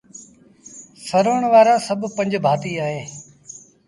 سروڻ 1.07 1.41
وآرآ 1.51 1.75
سڀ 1.87 2.01
پنج 2.17 2.31
ڀآتيٚ 2.45 2.79
اوهيݩ 2.81 3.07